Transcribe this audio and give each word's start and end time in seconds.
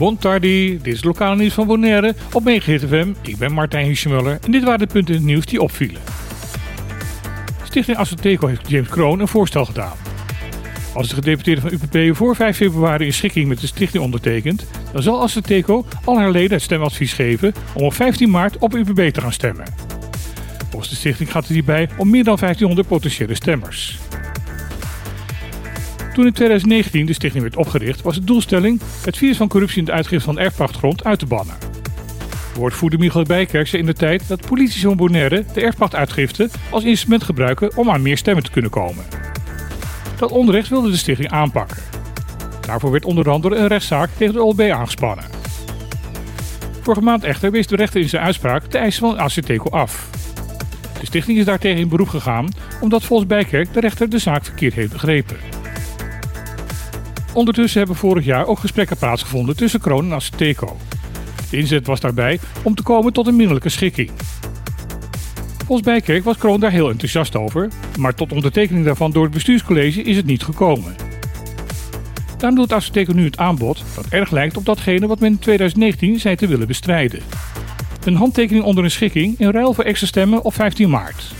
Bon 0.00 0.18
tardi, 0.18 0.76
dit 0.76 0.86
is 0.86 0.96
het 0.96 1.04
lokale 1.04 1.36
nieuws 1.36 1.52
van 1.52 1.66
Bonaire 1.66 2.14
op 2.32 2.42
FM. 2.42 3.12
Ik 3.22 3.36
ben 3.36 3.52
Martijn 3.52 3.86
Hiesjemuller 3.86 4.38
en 4.44 4.50
dit 4.50 4.64
waren 4.64 4.78
de 4.78 4.86
punten 4.86 5.14
in 5.14 5.20
het 5.20 5.28
nieuws 5.28 5.44
die 5.46 5.60
opvielen. 5.60 6.00
Stichting 7.64 7.96
Assoteco 7.96 8.46
heeft 8.46 8.68
James 8.68 8.88
Kroon 8.88 9.20
een 9.20 9.28
voorstel 9.28 9.64
gedaan. 9.64 9.96
Als 10.94 11.08
de 11.08 11.14
gedeputeerde 11.14 11.60
van 11.60 11.72
UPP 11.72 12.16
voor 12.16 12.36
5 12.36 12.56
februari 12.56 13.06
een 13.06 13.12
schikking 13.12 13.48
met 13.48 13.60
de 13.60 13.66
stichting 13.66 14.02
ondertekent, 14.02 14.66
dan 14.92 15.02
zal 15.02 15.20
Assoteco 15.20 15.84
al 16.04 16.18
haar 16.18 16.30
leden 16.30 16.52
het 16.52 16.62
stemadvies 16.62 17.12
geven 17.12 17.54
om 17.74 17.84
op 17.84 17.94
15 17.94 18.30
maart 18.30 18.58
op 18.58 18.74
UPB 18.74 19.12
te 19.12 19.20
gaan 19.20 19.32
stemmen. 19.32 19.64
Volgens 20.70 20.90
de 20.90 20.96
stichting 20.96 21.30
gaat 21.30 21.42
het 21.42 21.52
hierbij 21.52 21.88
om 21.96 22.10
meer 22.10 22.24
dan 22.24 22.36
1500 22.36 22.88
potentiële 22.88 23.34
stemmers. 23.34 23.98
Toen 26.20 26.28
in 26.28 26.34
2019 26.34 27.06
de 27.06 27.12
stichting 27.12 27.42
werd 27.42 27.56
opgericht, 27.56 28.02
was 28.02 28.14
de 28.14 28.24
doelstelling 28.24 28.80
het 29.04 29.16
virus 29.16 29.36
van 29.36 29.48
corruptie 29.48 29.78
in 29.78 29.84
de 29.84 29.92
uitgifte 29.92 30.24
van 30.24 30.38
erfpachtgrond 30.38 31.04
uit 31.04 31.18
te 31.18 31.26
bannen. 31.26 31.54
Woordvoerder 32.54 32.98
Michael 32.98 33.24
Bijkerk 33.24 33.66
zei 33.66 33.82
in 33.82 33.88
de 33.88 33.94
tijd 33.94 34.28
dat 34.28 34.46
politici 34.46 34.80
van 34.80 34.96
Bonaire 34.96 35.44
de 35.54 35.60
erfpachtuitgifte 35.60 36.50
als 36.70 36.84
instrument 36.84 37.22
gebruiken 37.22 37.76
om 37.76 37.90
aan 37.90 38.02
meer 38.02 38.16
stemmen 38.16 38.44
te 38.44 38.50
kunnen 38.50 38.70
komen. 38.70 39.04
Dat 40.16 40.30
onrecht 40.30 40.68
wilde 40.68 40.90
de 40.90 40.96
stichting 40.96 41.30
aanpakken. 41.30 41.76
Daarvoor 42.66 42.90
werd 42.90 43.04
onder 43.04 43.30
andere 43.30 43.56
een 43.56 43.66
rechtszaak 43.66 44.10
tegen 44.16 44.34
de 44.34 44.42
OLB 44.42 44.60
aangespannen. 44.60 45.24
Vorige 46.80 47.02
maand 47.02 47.24
echter 47.24 47.50
wees 47.50 47.66
de 47.66 47.76
rechter 47.76 48.00
in 48.00 48.08
zijn 48.08 48.22
uitspraak 48.22 48.70
de 48.70 48.78
eisen 48.78 49.00
van 49.00 49.18
ACTECO 49.18 49.70
af. 49.70 50.08
De 51.00 51.06
stichting 51.06 51.38
is 51.38 51.44
daartegen 51.44 51.80
in 51.80 51.88
beroep 51.88 52.08
gegaan 52.08 52.48
omdat 52.80 53.04
volgens 53.04 53.28
Bijkerk 53.28 53.72
de 53.72 53.80
rechter 53.80 54.08
de 54.08 54.18
zaak 54.18 54.44
verkeerd 54.44 54.74
heeft 54.74 54.92
begrepen. 54.92 55.59
Ondertussen 57.32 57.78
hebben 57.78 57.96
vorig 57.96 58.24
jaar 58.24 58.46
ook 58.46 58.58
gesprekken 58.58 58.96
plaatsgevonden 58.96 59.56
tussen 59.56 59.80
Kroon 59.80 60.04
en 60.04 60.12
Aceteco. 60.12 60.76
De 61.50 61.56
inzet 61.56 61.86
was 61.86 62.00
daarbij 62.00 62.38
om 62.62 62.74
te 62.74 62.82
komen 62.82 63.12
tot 63.12 63.26
een 63.26 63.36
minderlijke 63.36 63.68
schikking. 63.68 64.10
Volgens 65.66 65.88
Bijkerk 65.88 66.24
was 66.24 66.36
Kroon 66.36 66.60
daar 66.60 66.70
heel 66.70 66.90
enthousiast 66.90 67.36
over, 67.36 67.68
maar 67.98 68.14
tot 68.14 68.32
ondertekening 68.32 68.84
daarvan 68.84 69.10
door 69.10 69.24
het 69.24 69.32
bestuurscollege 69.32 70.02
is 70.02 70.16
het 70.16 70.26
niet 70.26 70.42
gekomen. 70.42 70.94
Daarom 72.38 72.58
doet 72.58 72.72
Aceteco 72.72 73.12
nu 73.12 73.24
het 73.24 73.38
aanbod 73.38 73.84
dat 73.94 74.06
erg 74.08 74.30
lijkt 74.30 74.56
op 74.56 74.64
datgene 74.64 75.06
wat 75.06 75.20
men 75.20 75.30
in 75.30 75.38
2019 75.38 76.20
zei 76.20 76.36
te 76.36 76.46
willen 76.46 76.66
bestrijden. 76.66 77.22
Een 78.04 78.16
handtekening 78.16 78.64
onder 78.64 78.84
een 78.84 78.90
schikking 78.90 79.38
in 79.38 79.50
ruil 79.50 79.74
voor 79.74 79.84
extra 79.84 80.06
stemmen 80.06 80.42
op 80.42 80.54
15 80.54 80.90
maart. 80.90 81.39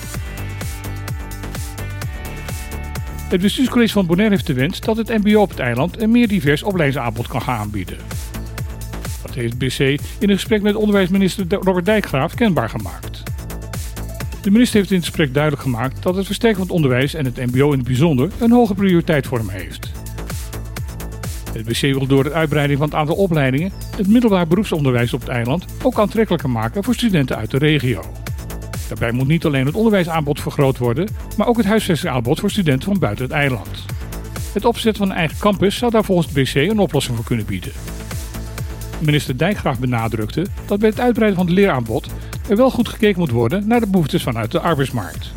Het 3.30 3.40
bestuurscollege 3.40 3.92
van 3.92 4.06
Bonaire 4.06 4.34
heeft 4.34 4.46
de 4.46 4.52
wens 4.52 4.80
dat 4.80 4.96
het 4.96 5.08
MBO 5.08 5.40
op 5.40 5.50
het 5.50 5.58
eiland 5.58 6.00
een 6.00 6.10
meer 6.10 6.28
divers 6.28 6.62
opleidingsaanbod 6.62 7.28
kan 7.28 7.42
gaan 7.42 7.58
aanbieden. 7.58 7.96
Dat 9.22 9.34
heeft 9.34 9.58
BC 9.58 9.78
in 10.18 10.28
een 10.30 10.34
gesprek 10.34 10.62
met 10.62 10.74
onderwijsminister 10.74 11.46
Robert 11.48 11.84
Dijkgraaf 11.84 12.34
kenbaar 12.34 12.68
gemaakt. 12.68 13.22
De 14.42 14.50
minister 14.50 14.78
heeft 14.78 14.90
in 14.90 14.96
het 14.96 15.06
gesprek 15.06 15.34
duidelijk 15.34 15.62
gemaakt 15.62 16.02
dat 16.02 16.16
het 16.16 16.26
versterken 16.26 16.58
van 16.58 16.66
het 16.66 16.76
onderwijs 16.76 17.14
en 17.14 17.24
het 17.24 17.36
MBO 17.36 17.72
in 17.72 17.78
het 17.78 17.86
bijzonder 17.86 18.30
een 18.38 18.50
hoge 18.50 18.74
prioriteit 18.74 19.26
voor 19.26 19.38
hem 19.38 19.48
heeft. 19.48 19.90
Het 21.52 21.64
BC 21.64 21.80
wil 21.80 22.06
door 22.06 22.24
de 22.24 22.32
uitbreiding 22.32 22.78
van 22.78 22.88
het 22.88 22.96
aantal 22.98 23.16
opleidingen 23.16 23.72
het 23.96 24.08
middelbaar 24.08 24.46
beroepsonderwijs 24.46 25.12
op 25.12 25.20
het 25.20 25.28
eiland 25.28 25.64
ook 25.82 25.98
aantrekkelijker 25.98 26.50
maken 26.50 26.84
voor 26.84 26.94
studenten 26.94 27.36
uit 27.36 27.50
de 27.50 27.58
regio. 27.58 28.19
Daarbij 28.90 29.12
moet 29.12 29.28
niet 29.28 29.44
alleen 29.44 29.66
het 29.66 29.74
onderwijsaanbod 29.74 30.40
vergroot 30.40 30.78
worden, 30.78 31.08
maar 31.36 31.46
ook 31.46 31.56
het 31.56 31.66
huisvestingaanbod 31.66 32.40
voor 32.40 32.50
studenten 32.50 32.88
van 32.88 32.98
buiten 32.98 33.24
het 33.24 33.34
eiland. 33.34 33.84
Het 34.52 34.64
opzetten 34.64 35.02
van 35.02 35.10
een 35.10 35.16
eigen 35.16 35.38
campus 35.38 35.76
zou 35.76 35.90
daar 35.90 36.04
volgens 36.04 36.26
het 36.26 36.36
BC 36.36 36.54
een 36.54 36.78
oplossing 36.78 37.16
voor 37.16 37.24
kunnen 37.24 37.46
bieden. 37.46 37.72
Minister 38.98 39.36
Dijkgraaf 39.36 39.78
benadrukte 39.78 40.46
dat 40.66 40.78
bij 40.78 40.88
het 40.88 41.00
uitbreiden 41.00 41.38
van 41.38 41.46
het 41.46 41.54
leeraanbod 41.54 42.10
er 42.48 42.56
wel 42.56 42.70
goed 42.70 42.88
gekeken 42.88 43.18
moet 43.18 43.30
worden 43.30 43.68
naar 43.68 43.80
de 43.80 43.86
behoeftes 43.86 44.22
vanuit 44.22 44.50
de 44.50 44.60
arbeidsmarkt. 44.60 45.32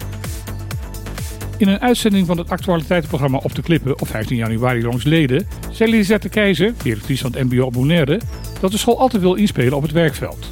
In 1.58 1.68
een 1.68 1.82
uitzending 1.82 2.28
van 2.28 2.38
het 2.38 2.50
actualiteitenprogramma 2.50 3.38
Op 3.38 3.56
de 3.56 3.62
Klippen 3.62 4.00
op 4.00 4.08
15 4.08 4.38
januari 4.38 4.84
langs 4.84 5.04
Leden 5.04 5.48
zei 5.72 5.92
Lisette 5.92 6.30
Keizer, 6.30 6.74
directrice 6.84 7.22
van 7.22 7.32
het 7.32 7.52
MBO 7.52 7.70
Bonaire, 7.70 8.20
dat 8.60 8.72
de 8.72 8.78
school 8.78 9.00
altijd 9.00 9.22
wil 9.22 9.34
inspelen 9.34 9.74
op 9.74 9.82
het 9.82 9.92
werkveld. 9.92 10.50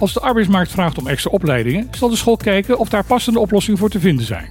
Als 0.00 0.12
de 0.12 0.20
arbeidsmarkt 0.20 0.70
vraagt 0.70 0.98
om 0.98 1.06
extra 1.06 1.30
opleidingen, 1.30 1.88
zal 1.90 2.08
de 2.08 2.16
school 2.16 2.36
kijken 2.36 2.78
of 2.78 2.88
daar 2.88 3.04
passende 3.04 3.38
oplossingen 3.38 3.78
voor 3.78 3.88
te 3.88 4.00
vinden 4.00 4.26
zijn. 4.26 4.48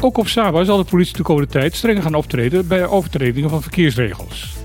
Ook 0.00 0.18
op 0.18 0.28
Saba 0.28 0.64
zal 0.64 0.76
de 0.76 0.84
politie 0.84 1.16
de 1.16 1.22
komende 1.22 1.50
tijd 1.50 1.74
strenger 1.74 2.02
gaan 2.02 2.14
optreden 2.14 2.68
bij 2.68 2.86
overtredingen 2.86 3.50
van 3.50 3.62
verkeersregels. 3.62 4.56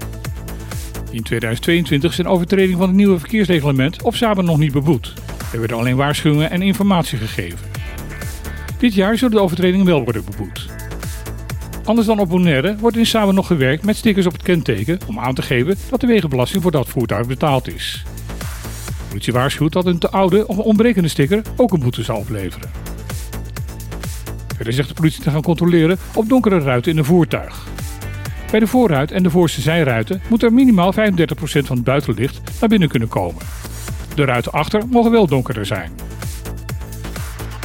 In 1.12 1.24
2022 1.24 2.13
zijn 2.13 2.28
overtredingen 2.28 2.78
van 2.78 2.88
het 2.88 2.97
nieuwe 2.97 3.19
verkeersreglement 3.19 4.03
op 4.03 4.16
Saba 4.16 4.42
nog 4.42 4.58
niet 4.58 4.72
beboet. 4.72 5.13
Er 5.53 5.59
werden 5.59 5.78
alleen 5.78 5.96
waarschuwingen 5.96 6.50
en 6.50 6.62
informatie 6.62 7.18
gegeven. 7.18 7.59
Dit 8.78 8.94
jaar 8.94 9.18
zullen 9.18 9.36
de 9.36 9.42
overtredingen 9.42 9.86
wel 9.86 10.03
worden 10.03 10.25
beboet. 10.25 10.83
Anders 11.86 12.08
dan 12.08 12.20
op 12.20 12.30
Bonaire 12.30 12.76
wordt 12.78 12.98
in 12.98 13.06
Saba 13.06 13.32
nog 13.32 13.48
gewerkt 13.48 13.86
met 13.86 13.96
stickers 13.96 14.26
op 14.26 14.34
het 14.34 14.42
kenteken 14.42 15.00
om 15.08 15.20
aan 15.20 15.34
te 15.34 15.42
geven 15.42 15.78
dat 15.90 16.02
de 16.02 16.08
wegenbelasting 16.08 16.62
voor 16.62 16.72
dat 16.72 16.88
voertuig 16.88 17.28
betaald 17.28 17.74
is. 17.74 18.04
De 18.88 19.10
politie 19.10 19.34
waarschuwt 19.34 19.74
dat 19.74 19.86
een 19.86 19.98
te 19.98 20.10
oude 20.10 20.48
of 20.48 20.58
ontbrekende 20.58 21.08
sticker 21.08 21.42
ook 21.56 21.72
een 21.72 21.80
boete 21.80 22.04
zal 22.04 22.18
opleveren. 22.18 22.72
Verder 24.56 24.74
zegt 24.74 24.88
de 24.88 24.94
politie 24.94 25.24
te 25.24 25.30
gaan 25.30 25.42
controleren 25.42 25.98
op 26.16 26.30
donkere 26.30 26.60
ruiten 26.60 26.92
in 26.92 26.98
een 26.98 27.06
voertuig. 27.06 27.68
Bij 28.52 28.60
de 28.60 28.68
voorruit 28.68 29.12
en 29.12 29.24
de 29.24 29.30
voorste 29.30 29.62
zijruiten 29.62 30.22
moet 30.30 30.44
er 30.44 30.54
minimaal 30.54 30.94
35% 30.94 30.96
van 31.38 31.76
het 31.76 31.84
buitenlicht 31.84 32.42
naar 32.60 32.70
binnen 32.70 32.90
kunnen 32.90 33.10
komen. 33.10 33.42
De 34.16 34.26
ruiten 34.26 34.52
achter 34.52 34.88
mogen 34.88 35.12
wel 35.12 35.28
donkerder 35.28 35.66
zijn. 35.66 35.92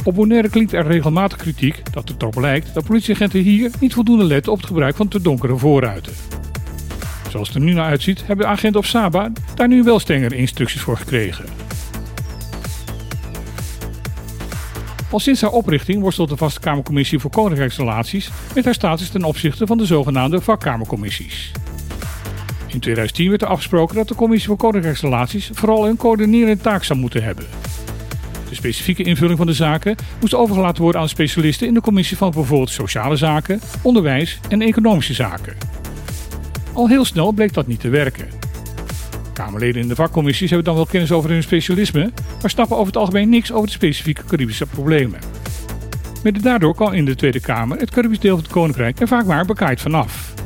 Op 0.03 0.15
Bonaire 0.15 0.49
klinkt 0.49 0.73
er 0.73 0.87
regelmatig 0.87 1.37
kritiek 1.37 1.81
dat 1.91 2.09
het 2.09 2.21
erop 2.21 2.35
lijkt 2.35 2.73
dat 2.73 2.85
politieagenten 2.85 3.39
hier 3.39 3.71
niet 3.79 3.93
voldoende 3.93 4.23
letten 4.23 4.51
op 4.51 4.57
het 4.57 4.67
gebruik 4.67 4.95
van 4.95 5.07
te 5.07 5.21
donkere 5.21 5.57
voorruiten. 5.57 6.13
Zoals 7.29 7.47
het 7.47 7.57
er 7.57 7.63
nu 7.63 7.73
naar 7.73 7.89
uitziet, 7.89 8.27
hebben 8.27 8.47
agenten 8.47 8.79
op 8.79 8.85
Saba 8.85 9.31
daar 9.55 9.67
nu 9.67 9.83
wel 9.83 9.99
strengere 9.99 10.35
instructies 10.35 10.81
voor 10.81 10.97
gekregen. 10.97 11.45
Al 15.11 15.19
sinds 15.19 15.41
haar 15.41 15.51
oprichting 15.51 16.01
worstelt 16.01 16.29
de 16.29 16.37
Vaste 16.37 16.59
Kamercommissie 16.59 17.19
voor 17.19 17.31
Koninkrijksrelaties 17.31 18.29
met 18.55 18.65
haar 18.65 18.73
status 18.73 19.09
ten 19.09 19.23
opzichte 19.23 19.67
van 19.67 19.77
de 19.77 19.85
zogenaamde 19.85 20.41
vakkamercommissies. 20.41 21.51
In 22.67 22.79
2010 22.79 23.29
werd 23.29 23.41
er 23.41 23.47
afgesproken 23.47 23.95
dat 23.95 24.07
de 24.07 24.15
Commissie 24.15 24.47
voor 24.47 24.57
Koninkrijksrelaties 24.57 25.49
vooral 25.53 25.87
een 25.87 25.97
coördinerende 25.97 26.61
taak 26.61 26.83
zou 26.83 26.99
moeten 26.99 27.23
hebben. 27.23 27.45
Specifieke 28.59 29.03
invulling 29.03 29.37
van 29.37 29.47
de 29.47 29.53
zaken 29.53 29.95
moest 30.19 30.33
overgelaten 30.33 30.83
worden 30.83 31.01
aan 31.01 31.09
specialisten 31.09 31.67
in 31.67 31.73
de 31.73 31.81
commissie 31.81 32.17
van 32.17 32.31
bijvoorbeeld 32.31 32.69
sociale 32.69 33.15
zaken, 33.15 33.61
onderwijs 33.81 34.39
en 34.49 34.61
economische 34.61 35.13
zaken. 35.13 35.55
Al 36.73 36.87
heel 36.87 37.05
snel 37.05 37.31
bleek 37.31 37.53
dat 37.53 37.67
niet 37.67 37.79
te 37.79 37.89
werken. 37.89 38.27
Kamerleden 39.33 39.81
in 39.81 39.87
de 39.87 39.95
vakcommissies 39.95 40.49
hebben 40.49 40.67
dan 40.67 40.75
wel 40.75 40.85
kennis 40.85 41.11
over 41.11 41.29
hun 41.29 41.43
specialisme, 41.43 42.11
maar 42.41 42.49
snappen 42.49 42.75
over 42.75 42.87
het 42.87 42.97
algemeen 42.97 43.29
niks 43.29 43.51
over 43.51 43.67
de 43.67 43.73
specifieke 43.73 44.23
Caribische 44.27 44.65
problemen. 44.65 45.19
Mede 46.23 46.41
daardoor 46.41 46.75
kan 46.75 46.93
in 46.93 47.05
de 47.05 47.15
Tweede 47.15 47.39
Kamer 47.39 47.77
het 47.77 47.91
Caribisch 47.91 48.19
deel 48.19 48.35
van 48.35 48.43
het 48.43 48.53
Koninkrijk 48.53 48.99
er 48.99 49.07
vaak 49.07 49.25
maar 49.25 49.45
bekaaid 49.45 49.81
vanaf. 49.81 50.38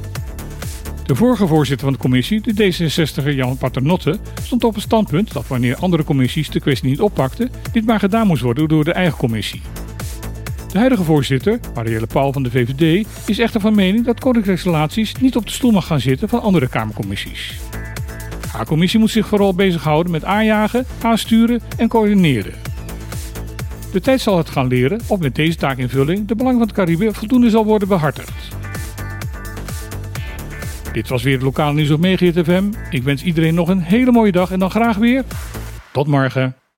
De 1.13 1.19
vorige 1.19 1.47
voorzitter 1.47 1.85
van 1.85 1.93
de 1.93 2.01
commissie, 2.01 2.41
de 2.41 2.53
D66er 2.53 3.35
Jan 3.35 3.57
Paternotte, 3.57 4.19
stond 4.41 4.63
op 4.63 4.73
het 4.73 4.83
standpunt 4.83 5.33
dat 5.33 5.47
wanneer 5.47 5.75
andere 5.75 6.03
commissies 6.03 6.49
de 6.49 6.59
kwestie 6.59 6.89
niet 6.89 7.01
oppakten, 7.01 7.51
dit 7.71 7.85
maar 7.85 7.99
gedaan 7.99 8.27
moest 8.27 8.41
worden 8.41 8.67
door 8.67 8.83
de 8.83 8.91
eigen 8.91 9.17
commissie. 9.17 9.61
De 10.71 10.77
huidige 10.77 11.03
voorzitter, 11.03 11.59
Marielle 11.73 12.07
Paul 12.07 12.33
van 12.33 12.43
de 12.43 12.51
VVD, 12.51 13.07
is 13.25 13.39
echter 13.39 13.61
van 13.61 13.75
mening 13.75 14.05
dat 14.05 14.19
koninkrijksrelaties 14.19 15.15
niet 15.15 15.35
op 15.35 15.45
de 15.45 15.51
stoel 15.51 15.71
mag 15.71 15.85
gaan 15.85 15.99
zitten 15.99 16.29
van 16.29 16.41
andere 16.41 16.67
Kamercommissies. 16.67 17.59
Haar 18.51 18.65
commissie 18.65 18.99
moet 18.99 19.11
zich 19.11 19.27
vooral 19.27 19.53
bezighouden 19.53 20.11
met 20.11 20.23
aanjagen, 20.23 20.85
aansturen 21.01 21.61
en 21.77 21.87
coördineren. 21.87 22.53
De 23.91 24.01
tijd 24.01 24.21
zal 24.21 24.37
het 24.37 24.49
gaan 24.49 24.67
leren 24.67 25.01
of 25.07 25.19
met 25.19 25.35
deze 25.35 25.57
taakinvulling 25.57 26.27
de 26.27 26.35
belang 26.35 26.57
van 26.57 26.67
het 26.67 26.75
Caribe 26.75 27.13
voldoende 27.13 27.49
zal 27.49 27.65
worden 27.65 27.87
behartigd. 27.87 28.62
Dit 30.93 31.09
was 31.09 31.23
weer 31.23 31.33
het 31.33 31.43
lokale 31.43 31.73
nieuws 31.73 31.89
op 31.89 31.99
Megahit 31.99 32.45
FM. 32.45 32.63
Ik 32.89 33.03
wens 33.03 33.23
iedereen 33.23 33.55
nog 33.55 33.69
een 33.69 33.81
hele 33.81 34.11
mooie 34.11 34.31
dag 34.31 34.51
en 34.51 34.59
dan 34.59 34.69
graag 34.69 34.97
weer. 34.97 35.23
Tot 35.91 36.07
morgen. 36.07 36.62